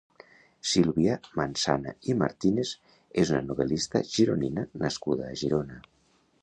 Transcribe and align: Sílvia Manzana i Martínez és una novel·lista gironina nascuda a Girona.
Sílvia 0.69 1.17
Manzana 1.41 1.93
i 2.11 2.15
Martínez 2.23 2.73
és 3.25 3.35
una 3.35 3.45
novel·lista 3.51 4.03
gironina 4.17 4.69
nascuda 4.87 5.29
a 5.33 5.41
Girona. 5.45 5.81